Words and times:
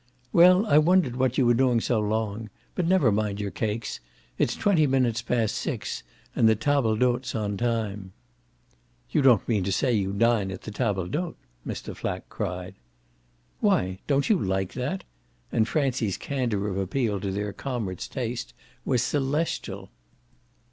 "Well, 0.33 0.65
I 0.65 0.79
wondered 0.79 1.15
what 1.15 1.37
you 1.37 1.45
were 1.45 1.53
doing 1.53 1.79
so 1.79 1.99
long. 1.99 2.49
But 2.73 2.87
never 2.87 3.11
mind 3.11 3.39
your 3.39 3.51
cakes. 3.51 3.99
It's 4.39 4.55
twenty 4.55 4.87
minutes 4.87 5.21
past 5.21 5.53
six, 5.53 6.01
and 6.35 6.49
the 6.49 6.55
table 6.55 6.95
d'hote's 6.97 7.35
on 7.35 7.55
time." 7.55 8.11
"You 9.11 9.21
don't 9.21 9.47
mean 9.47 9.63
to 9.63 9.71
say 9.71 9.93
you 9.93 10.11
dine 10.11 10.49
at 10.49 10.63
the 10.63 10.71
table 10.71 11.05
d'hote!" 11.05 11.37
Mr. 11.67 11.95
Flack 11.95 12.27
cried. 12.29 12.73
"Why, 13.59 13.99
don't 14.07 14.27
you 14.27 14.39
like 14.39 14.73
that?" 14.73 15.03
and 15.51 15.67
Francie's 15.67 16.17
candour 16.17 16.67
of 16.67 16.79
appeal 16.79 17.19
to 17.19 17.29
their 17.29 17.53
comrade's 17.53 18.07
taste 18.07 18.55
was 18.83 19.03
celestial. 19.03 19.91